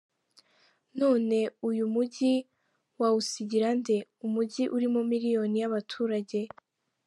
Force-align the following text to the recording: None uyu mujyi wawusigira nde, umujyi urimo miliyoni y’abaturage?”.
None 0.99 1.35
uyu 1.69 1.85
mujyi 1.93 2.33
wawusigira 2.99 3.69
nde, 3.79 3.97
umujyi 4.25 4.63
urimo 4.75 4.99
miliyoni 5.11 5.55
y’abaturage?”. 5.61 6.39